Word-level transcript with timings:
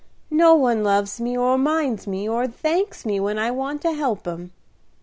"No 0.31 0.55
one 0.55 0.83
loves 0.83 1.21
me, 1.21 1.37
or 1.37 1.59
minds 1.59 2.07
me, 2.07 2.27
or 2.27 2.47
thanks 2.47 3.05
me 3.05 3.19
when 3.19 3.37
I 3.37 3.51
want 3.51 3.83
to 3.83 3.93
help 3.93 4.25
'em. 4.27 4.51